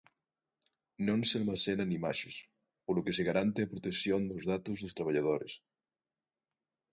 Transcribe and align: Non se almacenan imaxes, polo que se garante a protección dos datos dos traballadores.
Non 1.07 1.19
se 1.27 1.35
almacenan 1.39 1.95
imaxes, 1.99 2.35
polo 2.85 3.03
que 3.05 3.15
se 3.17 3.23
garante 3.29 3.59
a 3.61 3.71
protección 3.73 4.21
dos 4.29 4.43
datos 4.53 4.75
dos 4.81 4.95
traballadores. 4.97 5.53